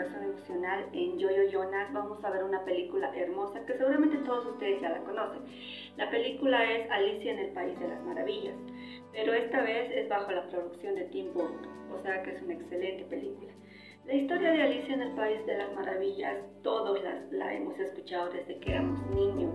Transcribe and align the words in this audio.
Educación 0.00 0.24
Emocional, 0.24 0.86
en 0.92 1.18
Yoyo 1.18 1.44
Yonas, 1.50 1.92
vamos 1.92 2.24
a 2.24 2.30
ver 2.30 2.44
una 2.44 2.64
película 2.64 3.14
hermosa 3.14 3.64
que 3.66 3.74
seguramente 3.74 4.16
todos 4.18 4.46
ustedes 4.46 4.80
ya 4.80 4.88
la 4.90 5.00
conocen. 5.00 5.42
La 5.96 6.10
película 6.10 6.64
es 6.72 6.90
Alicia 6.90 7.32
en 7.32 7.38
el 7.38 7.50
País 7.52 7.78
de 7.78 7.88
las 7.88 8.02
Maravillas, 8.04 8.56
pero 9.12 9.34
esta 9.34 9.62
vez 9.62 9.90
es 9.94 10.08
bajo 10.08 10.32
la 10.32 10.48
producción 10.48 10.94
de 10.94 11.04
Tim 11.04 11.32
Burton, 11.34 11.68
o 11.92 11.98
sea 11.98 12.22
que 12.22 12.30
es 12.30 12.42
una 12.42 12.54
excelente 12.54 13.04
película. 13.04 13.52
La 14.06 14.14
historia 14.14 14.52
de 14.52 14.62
Alicia 14.62 14.94
en 14.94 15.02
el 15.02 15.12
País 15.12 15.44
de 15.44 15.58
las 15.58 15.72
Maravillas, 15.74 16.36
todos 16.62 17.02
la, 17.02 17.20
la 17.30 17.54
hemos 17.54 17.78
escuchado 17.78 18.30
desde 18.30 18.58
que 18.58 18.70
éramos 18.70 19.06
niños, 19.10 19.54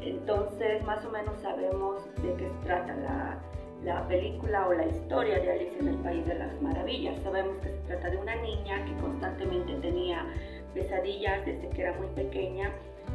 entonces 0.00 0.82
más 0.84 1.04
o 1.04 1.10
menos 1.10 1.38
sabemos 1.40 2.04
de 2.22 2.34
qué 2.34 2.50
trata 2.64 2.94
la 2.96 3.40
la 3.86 4.06
película 4.08 4.66
o 4.66 4.74
la 4.74 4.84
historia 4.84 5.38
de 5.38 5.52
Alicia 5.52 5.78
en 5.78 5.88
el 5.88 5.98
País 5.98 6.26
de 6.26 6.34
las 6.34 6.60
Maravillas. 6.60 7.14
Sabemos 7.22 7.56
que 7.62 7.68
se 7.68 7.78
trata 7.86 8.10
de 8.10 8.16
una 8.16 8.34
niña 8.34 8.84
que 8.84 8.92
constantemente 9.00 9.74
tenía 9.74 10.26
pesadillas 10.74 11.46
desde 11.46 11.68
que 11.70 11.82
era 11.82 11.92
muy 11.92 12.08
pequeña 12.08 12.72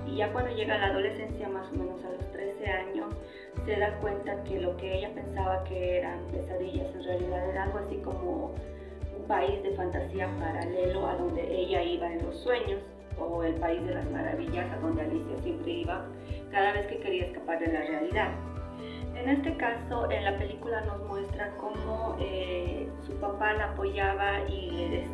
y 0.07 0.15
ya 0.15 0.31
cuando 0.31 0.55
llega 0.55 0.76
a 0.76 0.77
la 0.77 0.88
adolescencia, 0.88 1.49
más 1.49 1.67
o 1.73 1.76
menos 1.76 2.02
a 2.05 2.12
los 2.12 2.31
13 2.31 2.65
años, 2.65 3.13
se 3.65 3.76
da 3.76 3.99
cuenta 3.99 4.41
que 4.45 4.62
lo 4.62 4.77
que 4.77 4.98
ella 4.98 5.13
pensaba 5.13 5.62
que 5.65 5.98
eran 5.98 6.26
pesadillas 6.31 6.88
en 6.95 7.03
realidad 7.03 7.49
era 7.49 7.63
algo 7.63 7.79
así 7.79 7.98
como 7.98 8.55
un 9.18 9.27
país 9.27 9.62
de 9.63 9.71
fantasía 9.71 10.29
paralelo 10.40 11.05
a 11.05 11.15
donde 11.15 11.53
ella 11.53 11.84
iba 11.84 12.12
en 12.12 12.26
los 12.26 12.40
sueños 12.40 12.79
o 13.20 13.43
el 13.43 13.55
país 13.55 13.85
de 13.85 13.93
las 13.93 14.09
maravillas 14.09 14.71
a 14.71 14.77
donde 14.77 15.01
Alicia 15.01 15.37
siempre 15.43 15.70
iba 15.70 16.05
cada 16.49 16.71
vez 16.71 16.87
que 16.87 16.98
quería 16.98 17.26
escapar 17.26 17.59
de 17.59 17.68
la 17.68 17.81
realidad. 17.81 18.31
En 19.22 19.30
este 19.30 19.55
caso, 19.55 20.10
en 20.10 20.24
la 20.24 20.36
película 20.36 20.82
nos 20.82 21.08
muestra 21.08 21.52
cómo 21.58 22.18
eh, 22.20 22.90
su 23.05 23.14
papá 23.20 23.54
la 23.54 23.66
apoyaba 23.66 24.40
y, 24.50 25.05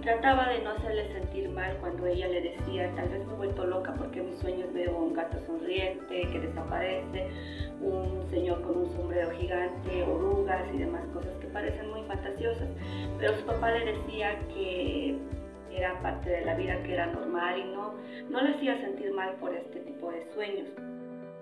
trataba 0.00 0.48
de 0.48 0.62
no 0.62 0.70
hacerle 0.70 1.12
sentir 1.12 1.50
mal 1.50 1.76
cuando 1.80 2.06
ella 2.06 2.28
le 2.28 2.40
decía, 2.40 2.88
tal 2.94 3.08
vez 3.08 3.26
me 3.26 3.32
he 3.32 3.36
vuelto 3.36 3.66
loca 3.66 3.92
porque 3.94 4.20
en 4.20 4.30
mis 4.30 4.38
sueños 4.38 4.72
veo 4.72 4.96
un 4.96 5.12
gato 5.12 5.38
sonriente 5.44 6.22
que 6.32 6.38
desaparece, 6.38 7.26
un 7.82 8.24
señor 8.30 8.62
con 8.62 8.78
un 8.78 8.90
sombrero 8.92 9.28
gigante, 9.32 10.04
orugas 10.04 10.62
y 10.72 10.78
demás 10.78 11.02
cosas 11.12 11.36
que 11.40 11.48
parecen 11.48 11.90
muy 11.90 12.02
fantasiosas. 12.04 12.68
Pero 13.18 13.36
su 13.36 13.44
papá 13.44 13.72
le 13.72 13.92
decía 13.92 14.38
que 14.54 15.18
era 15.72 16.00
parte 16.00 16.30
de 16.30 16.44
la 16.44 16.54
vida, 16.54 16.80
que 16.84 16.94
era 16.94 17.06
normal 17.06 17.58
y 17.58 17.64
no, 17.64 17.94
no 18.30 18.40
le 18.40 18.54
hacía 18.54 18.80
sentir 18.80 19.12
mal 19.12 19.34
por 19.40 19.52
este 19.52 19.80
tipo 19.80 20.12
de 20.12 20.24
sueños. 20.32 20.68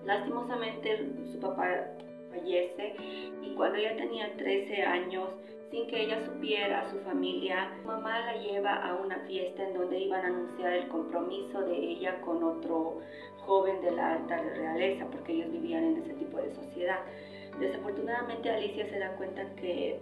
Lastimosamente 0.06 0.98
su 1.32 1.40
papá 1.40 1.88
fallece 2.30 2.94
y 3.42 3.54
cuando 3.54 3.76
ella 3.76 3.96
tenía 3.96 4.36
13 4.36 4.82
años, 4.82 5.30
sin 5.70 5.88
que 5.88 6.04
ella 6.04 6.24
supiera, 6.24 6.88
su 6.88 7.00
familia, 7.00 7.72
su 7.76 7.88
mamá 7.88 8.20
la 8.20 8.36
lleva 8.36 8.76
a 8.76 8.94
una 8.94 9.18
fiesta 9.26 9.64
en 9.64 9.74
donde 9.74 9.98
iban 9.98 10.24
a 10.24 10.28
anunciar 10.28 10.74
el 10.74 10.88
compromiso 10.88 11.60
de 11.62 11.76
ella 11.76 12.20
con 12.20 12.42
otro 12.44 13.00
joven 13.38 13.80
de 13.82 13.90
la 13.90 14.12
alta 14.12 14.36
realeza, 14.36 15.06
porque 15.10 15.32
ellos 15.32 15.50
vivían 15.50 15.82
en 15.82 15.96
ese 15.96 16.14
tipo 16.14 16.38
de 16.38 16.54
sociedad. 16.54 17.00
Desafortunadamente 17.58 18.48
Alicia 18.48 18.88
se 18.88 18.98
da 19.00 19.16
cuenta 19.16 19.44
que 19.56 19.98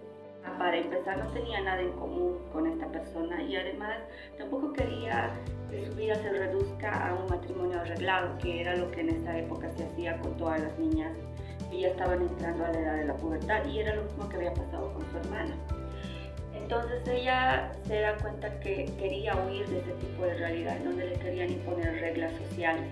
para 0.58 0.76
empezar 0.76 1.18
no 1.18 1.30
tenía 1.30 1.60
nada 1.60 1.80
en 1.80 1.92
común 1.92 2.38
con 2.52 2.66
esta 2.66 2.86
persona 2.88 3.42
y 3.42 3.56
además 3.56 3.98
tampoco 4.38 4.72
quería 4.72 5.30
que 5.70 5.86
su 5.86 5.94
vida 5.94 6.14
se 6.16 6.30
reduzca 6.30 7.08
a 7.08 7.14
un 7.14 7.26
matrimonio 7.28 7.80
arreglado, 7.80 8.38
que 8.38 8.60
era 8.60 8.76
lo 8.76 8.90
que 8.90 9.00
en 9.00 9.10
esa 9.10 9.38
época 9.38 9.70
se 9.72 9.84
hacía 9.84 10.18
con 10.18 10.36
todas 10.36 10.60
las 10.60 10.78
niñas 10.78 11.12
que 11.70 11.80
ya 11.80 11.88
estaban 11.88 12.22
entrando 12.22 12.64
a 12.64 12.72
la 12.72 12.80
edad 12.80 12.96
de 12.96 13.04
la 13.06 13.16
pubertad 13.16 13.64
y 13.66 13.80
era 13.80 13.94
lo 13.94 14.04
mismo 14.04 14.28
que 14.28 14.36
había 14.36 14.54
pasado 14.54 14.92
con 14.92 15.10
su 15.10 15.18
hermana. 15.18 15.54
Entonces 16.54 17.06
ella 17.08 17.72
se 17.86 18.00
da 18.00 18.16
cuenta 18.16 18.60
que 18.60 18.86
quería 18.98 19.34
huir 19.36 19.66
de 19.68 19.80
ese 19.80 19.92
tipo 19.94 20.24
de 20.24 20.34
realidad, 20.34 20.78
donde 20.84 21.10
le 21.10 21.14
querían 21.16 21.50
imponer 21.50 22.00
reglas 22.00 22.32
sociales 22.36 22.86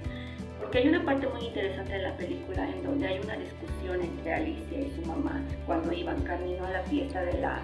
porque 0.73 0.89
hay 0.89 0.95
una 0.95 1.05
parte 1.05 1.29
muy 1.29 1.45
interesante 1.49 1.93
de 1.93 1.99
la 1.99 2.17
película 2.17 2.67
en 2.67 2.83
donde 2.83 3.07
hay 3.07 3.21
una 3.21 3.37
discusión 3.37 4.01
entre 4.01 4.33
Alicia 4.33 4.81
y 4.81 4.91
su 4.97 5.07
mamá 5.07 5.43
cuando 5.67 5.93
iban 5.93 6.23
camino 6.23 6.65
a 6.65 6.71
la 6.71 6.83
fiesta 6.85 7.23
de 7.27 7.41
la, 7.41 7.61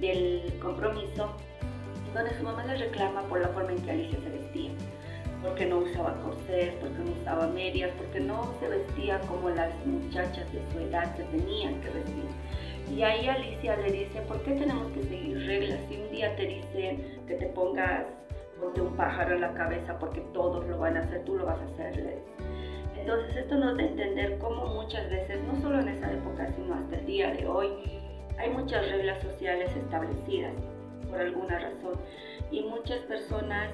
del 0.00 0.52
compromiso, 0.60 1.32
donde 2.12 2.36
su 2.36 2.42
mamá 2.42 2.64
le 2.66 2.78
reclama 2.78 3.22
por 3.28 3.40
la 3.40 3.50
forma 3.50 3.70
en 3.70 3.78
que 3.82 3.90
Alicia 3.92 4.18
se 4.20 4.30
vestía 4.30 4.70
porque 5.40 5.66
no 5.66 5.78
usaba 5.78 6.20
corsés, 6.22 6.74
porque 6.80 6.98
no 6.98 7.12
usaba 7.20 7.46
medias, 7.46 7.92
porque 7.98 8.18
no 8.18 8.52
se 8.58 8.66
vestía 8.66 9.20
como 9.28 9.48
las 9.50 9.72
muchachas 9.86 10.52
de 10.52 10.60
su 10.72 10.80
edad 10.80 11.16
se 11.16 11.22
tenían 11.22 11.80
que 11.82 11.90
vestir. 11.90 12.24
Y 12.92 13.02
ahí 13.02 13.28
Alicia 13.28 13.76
le 13.76 13.92
dice, 13.92 14.22
¿por 14.22 14.42
qué 14.42 14.54
tenemos 14.54 14.90
que 14.90 15.04
seguir 15.04 15.38
reglas? 15.46 15.78
Si 15.88 15.98
un 15.98 16.10
día 16.10 16.34
te 16.34 16.46
dicen 16.46 17.20
que 17.28 17.34
te 17.34 17.46
pongas 17.46 18.06
ponte 18.60 18.80
un 18.80 18.96
pájaro 18.96 19.34
en 19.34 19.40
la 19.40 19.52
cabeza 19.54 19.98
porque 19.98 20.20
todos 20.32 20.66
lo 20.66 20.78
van 20.78 20.96
a 20.96 21.00
hacer, 21.00 21.24
tú 21.24 21.36
lo 21.36 21.46
vas 21.46 21.58
a 21.60 21.64
hacerles. 21.64 22.18
Entonces 22.96 23.36
esto 23.36 23.56
nos 23.56 23.76
da 23.76 23.82
a 23.82 23.86
entender 23.86 24.38
cómo 24.38 24.66
muchas 24.66 25.08
veces, 25.08 25.40
no 25.44 25.60
solo 25.60 25.80
en 25.80 25.88
esa 25.88 26.12
época, 26.12 26.46
sino 26.54 26.74
hasta 26.74 26.96
el 26.96 27.06
día 27.06 27.30
de 27.32 27.46
hoy, 27.46 27.68
hay 28.38 28.50
muchas 28.50 28.88
reglas 28.90 29.22
sociales 29.22 29.74
establecidas 29.74 30.52
por 31.08 31.20
alguna 31.20 31.58
razón 31.58 31.94
y 32.50 32.62
muchas 32.62 32.98
personas 33.00 33.70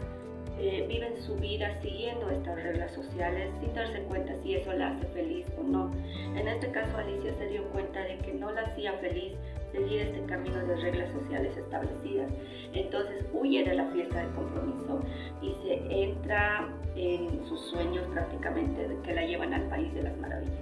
eh, 0.59 0.87
viven 0.89 1.17
su 1.21 1.34
vida 1.37 1.81
siguiendo 1.83 2.31
estas 2.31 2.62
reglas 2.62 2.93
sociales 2.93 3.50
sin 3.61 3.75
darse 3.75 4.03
cuenta 4.03 4.34
si 4.43 4.55
eso 4.55 4.73
la 4.73 4.91
hace 4.91 5.06
feliz 5.09 5.47
o 5.59 5.65
no. 5.65 5.91
En 6.37 6.47
este 6.47 6.71
caso 6.71 6.97
Alicia 6.97 7.34
se 7.34 7.49
dio 7.49 7.65
cuenta 7.71 8.00
de 8.00 8.19
que 8.19 8.33
no 8.34 8.53
la 8.53 8.62
hacía 8.62 8.93
feliz 8.94 9.33
seguir 9.75 10.03
este 10.03 10.25
camino 10.27 10.57
de 10.67 10.77
reglas 10.77 11.11
sociales 11.12 11.57
establecidas. 11.57 12.31
Entonces 12.73 13.27
huye 13.33 13.65
de 13.65 13.75
la 13.75 13.87
fiesta 13.87 14.21
del 14.21 14.31
compromiso 14.31 15.01
y 15.43 15.55
se 15.65 16.05
entra 16.05 16.69
en 16.97 17.45
sus 17.47 17.61
sueños 17.71 18.07
prácticamente 18.12 18.89
de 18.89 19.01
que 19.03 19.15
la 19.15 19.27
llevan 19.27 19.53
al 19.53 19.69
país 19.69 19.93
de 19.95 20.03
las 20.03 20.17
maravillas. 20.19 20.55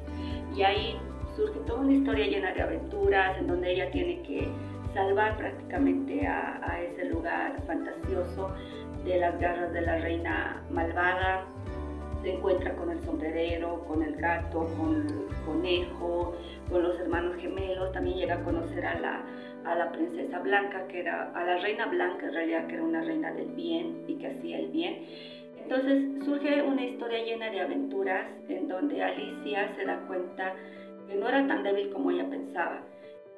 Y 0.56 0.62
ahí 0.62 0.98
surge 1.36 1.58
toda 1.60 1.80
una 1.80 1.92
historia 1.92 2.26
llena 2.26 2.52
de 2.52 2.62
aventuras 2.62 3.38
en 3.38 3.46
donde 3.46 3.72
ella 3.72 3.90
tiene 3.90 4.22
que 4.22 4.48
salvar 4.94 5.36
prácticamente 5.36 6.26
a, 6.26 6.60
a 6.62 6.80
ese 6.82 7.06
lugar 7.06 7.62
fantasioso 7.66 8.54
de 9.04 9.18
las 9.18 9.38
garras 9.40 9.72
de 9.72 9.80
la 9.80 9.98
reina 9.98 10.62
malvada. 10.70 11.44
Se 12.22 12.32
encuentra 12.32 12.74
con 12.76 12.90
el 12.90 13.04
sombrerero, 13.04 13.84
con 13.86 14.02
el 14.02 14.14
gato, 14.16 14.68
con 14.78 15.06
el 15.06 15.44
conejo, 15.44 16.36
con 16.70 16.82
los 16.82 16.98
hermanos 17.00 17.36
gemelos. 17.36 17.92
También 17.92 18.16
llega 18.16 18.34
a 18.36 18.44
conocer 18.44 18.86
a 18.86 18.98
la, 19.00 19.24
a 19.64 19.74
la 19.74 19.90
princesa 19.90 20.38
Blanca, 20.38 20.86
que 20.86 21.00
era, 21.00 21.32
a 21.34 21.44
la 21.44 21.58
reina 21.58 21.86
Blanca 21.86 22.26
en 22.26 22.34
realidad, 22.34 22.66
que 22.68 22.74
era 22.74 22.84
una 22.84 23.02
reina 23.02 23.32
del 23.32 23.48
bien 23.48 24.04
y 24.06 24.14
que 24.14 24.28
hacía 24.28 24.58
el 24.58 24.68
bien. 24.68 25.02
Entonces 25.62 26.24
surge 26.24 26.62
una 26.62 26.84
historia 26.84 27.24
llena 27.24 27.50
de 27.50 27.60
aventuras 27.60 28.26
en 28.48 28.68
donde 28.68 29.02
Alicia 29.02 29.74
se 29.76 29.84
da 29.84 29.98
cuenta 30.06 30.54
que 31.08 31.16
no 31.16 31.28
era 31.28 31.46
tan 31.46 31.62
débil 31.62 31.90
como 31.90 32.10
ella 32.10 32.28
pensaba 32.28 32.82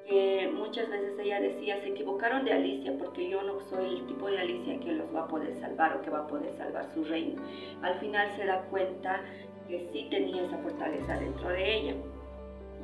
que 0.07 0.51
muchas 0.55 0.89
veces 0.91 1.19
ella 1.19 1.41
decía, 1.41 1.81
se 1.81 1.89
equivocaron 1.89 2.45
de 2.45 2.53
Alicia 2.53 2.93
porque 2.99 3.29
yo 3.29 3.43
no 3.43 3.61
soy 3.71 4.01
el 4.01 4.07
tipo 4.07 4.29
de 4.29 4.39
Alicia 4.39 4.79
que 4.81 4.93
los 4.93 5.15
va 5.15 5.23
a 5.23 5.29
poder 5.29 5.55
salvar 5.61 5.97
o 5.97 6.03
que 6.03 6.11
va 6.11 6.21
a 6.21 6.27
poder 6.27 6.53
salvar 6.57 6.87
su 6.93 7.05
reino. 7.05 7.43
Al 7.83 7.99
final 8.01 8.29
se 8.37 8.45
da 8.45 8.63
cuenta 8.71 9.23
que 9.67 9.89
sí 9.93 10.07
tenía 10.11 10.45
esa 10.45 10.59
fortaleza 10.59 11.19
dentro 11.19 11.49
de 11.49 11.75
ella. 11.75 11.95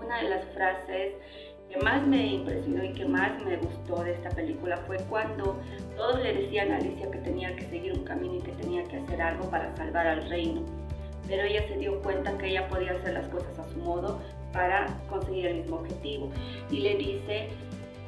Una 0.03 0.23
de 0.23 0.31
las 0.31 0.45
frases 0.55 1.15
que 1.69 1.79
más 1.85 2.07
me 2.07 2.27
impresionó 2.27 2.85
y 2.85 2.93
que 2.95 3.05
más 3.05 3.45
me 3.45 3.57
gustó 3.59 4.03
de 4.03 4.13
esta 4.13 4.31
película 4.31 4.79
fue 4.87 4.97
cuando 5.09 5.61
todos 5.97 6.21
le 6.23 6.33
decían 6.33 6.73
a 6.73 6.77
Alicia 6.77 7.11
que 7.11 7.19
tenía 7.19 7.55
que 7.55 7.67
seguir 7.67 7.93
un 7.93 8.05
camino 8.05 8.37
y 8.37 8.41
que 8.41 8.53
tenía 8.53 8.83
que 8.85 8.97
hacer 8.97 9.21
algo 9.21 9.49
para 9.51 9.77
salvar 9.77 10.07
al 10.07 10.29
reino. 10.29 10.63
Pero 11.29 11.45
ella 11.45 11.69
se 11.69 11.77
dio 11.77 12.01
cuenta 12.03 12.37
que 12.39 12.49
ella 12.49 12.67
podía 12.67 12.93
hacer 12.93 13.13
las 13.13 13.29
cosas 13.29 13.57
a 13.59 13.69
su 13.69 13.79
modo 13.79 14.21
para 14.53 14.87
conseguir 15.09 15.47
el 15.47 15.57
mismo 15.59 15.77
objetivo. 15.77 16.31
Y 16.71 16.81
le 16.81 16.97
dice, 16.97 17.49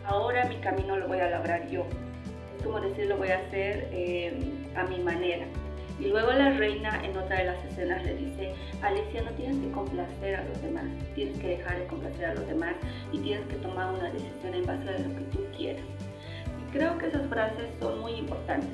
ahora 0.04 0.44
mi 0.46 0.56
camino 0.56 0.96
lo 0.96 1.08
voy 1.08 1.20
a 1.20 1.30
lograr 1.30 1.68
yo. 1.68 1.86
Es 2.56 2.64
como 2.64 2.80
decir, 2.80 3.06
lo 3.06 3.16
voy 3.16 3.28
a 3.28 3.38
hacer 3.38 3.88
eh, 3.92 4.32
a 4.76 4.84
mi 4.84 4.98
manera. 4.98 5.46
Y 6.00 6.06
luego 6.06 6.32
la 6.32 6.50
reina 6.50 7.00
en 7.04 7.16
otra 7.16 7.38
de 7.38 7.44
las 7.44 7.64
escenas 7.64 8.02
le 8.04 8.14
dice, 8.14 8.54
Alicia, 8.82 9.22
no 9.22 9.30
tienes 9.32 9.56
que 9.58 9.70
complacer 9.70 10.36
a 10.36 10.44
los 10.44 10.60
demás, 10.62 10.84
tienes 11.14 11.38
que 11.38 11.48
dejar 11.48 11.78
de 11.78 11.86
complacer 11.86 12.24
a 12.24 12.34
los 12.34 12.46
demás 12.46 12.74
y 13.12 13.18
tienes 13.18 13.46
que 13.46 13.56
tomar 13.56 13.92
una 13.92 14.10
decisión 14.10 14.54
en 14.54 14.66
base 14.66 14.88
a 14.88 14.98
lo 14.98 15.14
que 15.14 15.24
tú 15.30 15.44
quieras. 15.56 15.84
Y 16.60 16.72
creo 16.72 16.98
que 16.98 17.06
esas 17.06 17.26
frases 17.28 17.68
son 17.78 18.00
muy 18.00 18.14
importantes. 18.14 18.70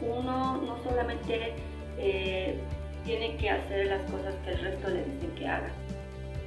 Uno 0.00 0.56
no 0.56 0.82
solamente 0.82 1.52
eh, 1.98 2.58
tiene 3.04 3.36
que 3.36 3.50
hacer 3.50 3.86
las 3.86 4.02
cosas 4.10 4.34
que 4.44 4.50
el 4.50 4.58
resto 4.58 4.88
le 4.88 5.04
dicen 5.04 5.30
que 5.36 5.46
haga, 5.46 5.70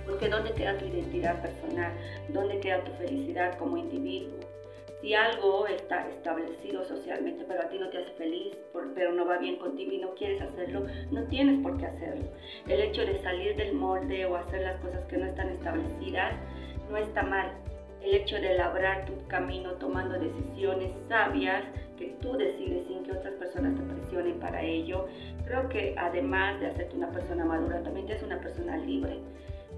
porque 0.06 0.30
¿dónde 0.30 0.52
queda 0.54 0.78
tu 0.78 0.86
identidad 0.86 1.42
personal? 1.42 1.92
¿Dónde 2.30 2.60
queda 2.60 2.84
tu 2.84 2.92
felicidad 2.94 3.57
como 3.57 3.78
individuo? 3.78 4.40
Si 5.02 5.13
algo 5.13 5.68
está 5.68 6.07
establecido 6.10 6.84
socialmente, 6.86 7.46
pero 7.48 7.62
a 7.62 7.69
ti 7.69 7.78
no 7.78 7.90
te 7.90 8.00
hace 8.00 8.12
feliz, 8.13 8.56
pero 8.96 9.12
no 9.12 9.25
va 9.25 9.38
bien 9.38 9.57
contigo 9.57 9.92
y 9.92 10.00
no 10.00 10.16
quieres 10.16 10.42
hacerlo, 10.42 10.86
no 11.12 11.24
tienes 11.25 11.62
por 11.62 11.78
qué 11.78 11.86
hacerlo. 11.86 12.25
El 12.68 12.81
hecho 12.81 13.06
de 13.06 13.22
salir 13.22 13.56
del 13.56 13.74
molde 13.74 14.25
o 14.25 14.36
hacer 14.36 14.62
las 14.62 14.80
cosas 14.81 15.06
que 15.06 15.18
no 15.18 15.25
están 15.25 15.50
establecidas 15.50 16.34
no 16.90 16.98
está 16.98 17.24
mal. 17.24 17.51
el 18.01 18.13
hecho 18.13 18.36
de 18.36 18.56
labrar 18.56 19.06
tu 19.06 19.13
camino 19.28 19.74
tomando 19.74 20.19
decisiones 20.19 20.92
sabias 21.08 21.63
que 21.98 22.16
tú 22.22 22.34
decides 22.38 22.86
sin 22.88 23.04
que 23.04 23.12
otras 23.13 23.34
personas 23.34 23.75
te 23.75 23.81
presionen 23.81 24.40
para 24.40 24.62
ello, 24.62 25.08
creo 25.46 25.68
que 25.69 25.96
además 25.98 26.60
de 26.60 26.68
hacerte 26.68 26.96
una 26.96 27.12
persona 27.12 27.46
madura, 27.46 27.81
también 27.81 28.06
te 28.06 28.13
hace 28.13 28.25
una 28.25 28.40
persona 28.40 28.78
libre, 28.78 29.19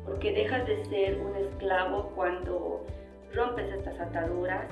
porque 0.08 0.32
dejas 0.32 0.66
de 0.66 0.86
ser 0.86 1.20
un 1.20 1.36
esclavo 1.36 2.12
cuando 2.16 2.86
rompes 3.34 3.72
estas 3.74 4.00
ataduras 4.00 4.66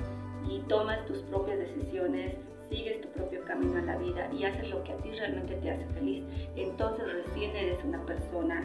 y 0.48 0.60
tomas 0.60 1.04
tus 1.06 1.18
propias 1.24 1.58
decisiones, 1.58 2.34
sigues 2.70 3.00
tu 3.02 3.08
propio 3.10 3.44
camino 3.44 3.78
en 3.78 3.86
la 3.86 3.96
vida 3.98 4.28
y 4.32 4.44
haces 4.44 4.68
lo 4.70 4.82
que 4.82 4.92
a 4.92 4.96
ti 4.96 5.10
realmente 5.10 5.54
te 5.56 5.70
hace 5.70 5.86
feliz. 5.94 6.24
Entonces 6.56 7.04
recién 7.12 7.54
eres 7.54 7.78
una 7.84 8.04
persona 8.06 8.64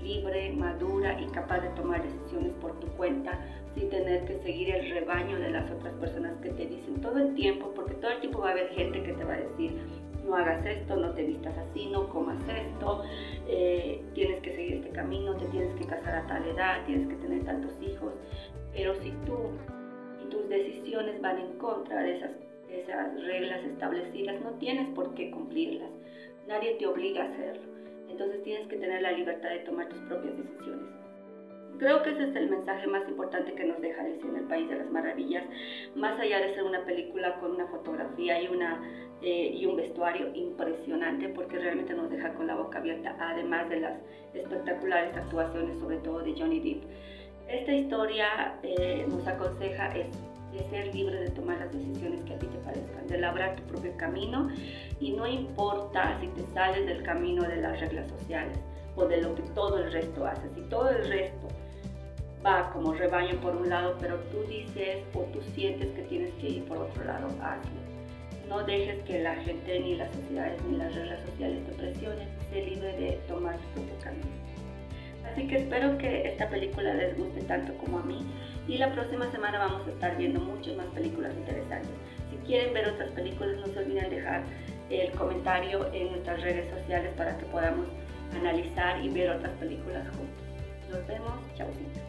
libre, 0.00 0.52
madura 0.52 1.20
y 1.20 1.26
capaz 1.28 1.60
de 1.60 1.68
tomar 1.70 2.02
decisiones 2.02 2.52
por 2.60 2.78
tu 2.78 2.86
cuenta 2.88 3.40
sin 3.74 3.90
tener 3.90 4.24
que 4.26 4.38
seguir 4.42 4.74
el 4.74 4.90
rebaño 4.90 5.38
de 5.38 5.50
las 5.50 5.70
otras 5.70 5.94
personas 5.94 6.32
que 6.42 6.50
te 6.50 6.66
dicen 6.66 7.00
todo 7.00 7.18
el 7.18 7.34
tiempo, 7.34 7.72
porque 7.74 7.94
todo 7.94 8.10
el 8.12 8.20
tiempo 8.20 8.40
va 8.40 8.50
a 8.50 8.52
haber 8.52 8.68
gente 8.70 9.02
que 9.02 9.12
te 9.12 9.24
va 9.24 9.34
a 9.34 9.40
decir, 9.40 9.76
no 10.26 10.36
hagas 10.36 10.64
esto, 10.66 10.96
no 10.96 11.12
te 11.12 11.24
vistas 11.24 11.56
así, 11.56 11.86
no 11.86 12.08
comas 12.08 12.38
esto, 12.48 13.02
eh, 13.48 14.02
tienes 14.14 14.42
que 14.42 14.54
seguir 14.54 14.74
este 14.74 14.90
camino, 14.90 15.36
te 15.36 15.46
tienes 15.46 15.74
que 15.76 15.86
casar 15.86 16.16
a 16.16 16.26
tal 16.26 16.46
edad, 16.46 16.84
tienes 16.86 17.08
que 17.08 17.14
tener 17.16 17.44
tantos 17.44 17.72
hijos. 17.80 18.12
Pero 18.72 18.94
si 18.96 19.10
tú 19.24 19.36
y 20.24 20.28
tus 20.28 20.48
decisiones 20.48 21.20
van 21.20 21.38
en 21.38 21.58
contra 21.58 22.02
de 22.02 22.16
esas, 22.16 22.30
esas 22.70 23.22
reglas 23.24 23.64
establecidas, 23.64 24.40
no 24.42 24.50
tienes 24.58 24.88
por 24.94 25.14
qué 25.14 25.30
cumplirlas. 25.30 25.90
Nadie 26.46 26.74
te 26.74 26.86
obliga 26.86 27.22
a 27.22 27.28
hacerlo. 27.28 27.62
Entonces 28.08 28.42
tienes 28.42 28.68
que 28.68 28.76
tener 28.76 29.02
la 29.02 29.12
libertad 29.12 29.50
de 29.50 29.58
tomar 29.60 29.88
tus 29.88 29.98
propias 30.00 30.36
decisiones. 30.36 30.86
Creo 31.78 32.02
que 32.02 32.10
ese 32.10 32.24
es 32.24 32.36
el 32.36 32.48
mensaje 32.48 32.86
más 32.86 33.06
importante 33.08 33.52
que 33.52 33.64
nos 33.64 33.80
deja 33.80 34.06
el 34.06 34.18
País 34.56 34.70
de 34.70 34.78
las 34.78 34.90
Maravillas, 34.90 35.44
más 35.96 36.18
allá 36.18 36.40
de 36.40 36.54
ser 36.54 36.62
una 36.62 36.82
película 36.86 37.38
con 37.40 37.52
una 37.52 37.66
fotografía 37.66 38.40
y, 38.40 38.48
una, 38.48 38.80
eh, 39.20 39.52
y 39.54 39.66
un 39.66 39.76
vestuario 39.76 40.34
impresionante, 40.34 41.28
porque 41.28 41.58
realmente 41.58 41.92
nos 41.92 42.08
deja 42.08 42.32
con 42.32 42.46
la 42.46 42.54
boca 42.54 42.78
abierta, 42.78 43.14
además 43.20 43.68
de 43.68 43.80
las 43.80 43.98
espectaculares 44.32 45.14
actuaciones, 45.14 45.78
sobre 45.78 45.98
todo 45.98 46.20
de 46.20 46.32
Johnny 46.38 46.60
Depp. 46.60 46.84
Esta 47.48 47.72
historia 47.72 48.58
eh, 48.62 49.04
nos 49.06 49.26
aconseja 49.26 49.94
es 49.94 50.06
de 50.54 50.70
ser 50.70 50.94
libre 50.94 51.20
de 51.20 51.28
tomar 51.32 51.58
las 51.58 51.70
decisiones 51.70 52.24
que 52.24 52.32
a 52.32 52.38
ti 52.38 52.46
te 52.46 52.58
parezcan, 52.60 53.06
de 53.08 53.18
labrar 53.18 53.56
tu 53.56 53.62
propio 53.64 53.94
camino 53.98 54.48
y 55.00 55.12
no 55.12 55.26
importa 55.26 56.18
si 56.18 56.28
te 56.28 56.46
sales 56.54 56.86
del 56.86 57.02
camino 57.02 57.42
de 57.42 57.56
las 57.56 57.78
reglas 57.78 58.08
sociales 58.08 58.58
o 58.94 59.04
de 59.04 59.20
lo 59.20 59.34
que 59.34 59.42
todo 59.54 59.76
el 59.76 59.92
resto 59.92 60.24
hace, 60.24 60.48
si 60.54 60.62
todo 60.70 60.88
el 60.88 61.06
resto 61.08 61.46
va 62.46 62.70
como 62.72 62.94
rebaño 62.94 63.40
por 63.40 63.56
un 63.56 63.68
lado, 63.68 63.96
pero 64.00 64.18
tú 64.30 64.42
dices 64.48 65.02
o 65.14 65.22
tú 65.32 65.40
sientes 65.54 65.88
que 65.94 66.02
tienes 66.02 66.32
que 66.34 66.48
ir 66.48 66.64
por 66.64 66.78
otro 66.78 67.04
lado, 67.04 67.28
hazlo. 67.42 67.80
No 68.48 68.62
dejes 68.62 69.02
que 69.02 69.18
la 69.18 69.34
gente, 69.36 69.80
ni 69.80 69.96
las 69.96 70.14
sociedades, 70.14 70.62
ni 70.64 70.76
las 70.76 70.94
reglas 70.94 71.20
sociales 71.26 71.66
te 71.66 71.72
presionen, 71.72 72.28
sé 72.50 72.62
libre 72.62 72.96
de 72.96 73.12
tomar 73.26 73.56
tu 73.56 73.80
propio 73.80 73.98
camino. 74.04 74.26
Así 75.24 75.48
que 75.48 75.56
espero 75.56 75.98
que 75.98 76.28
esta 76.28 76.48
película 76.48 76.94
les 76.94 77.18
guste 77.18 77.42
tanto 77.42 77.76
como 77.78 77.98
a 77.98 78.02
mí 78.04 78.24
y 78.68 78.78
la 78.78 78.92
próxima 78.92 79.28
semana 79.32 79.58
vamos 79.58 79.84
a 79.88 79.90
estar 79.90 80.16
viendo 80.16 80.40
muchas 80.40 80.76
más 80.76 80.86
películas 80.86 81.34
interesantes. 81.34 81.90
Si 82.30 82.36
quieren 82.46 82.72
ver 82.72 82.86
otras 82.90 83.10
películas 83.10 83.56
no 83.58 83.66
se 83.66 83.80
olviden 83.80 84.08
dejar 84.10 84.44
el 84.88 85.10
comentario 85.12 85.92
en 85.92 86.12
nuestras 86.12 86.40
redes 86.42 86.70
sociales 86.70 87.12
para 87.16 87.36
que 87.38 87.44
podamos 87.46 87.88
analizar 88.36 89.04
y 89.04 89.08
ver 89.08 89.30
otras 89.30 89.52
películas 89.54 90.06
juntos. 90.10 90.46
Nos 90.88 91.04
vemos, 91.08 91.32
chaucito. 91.56 92.00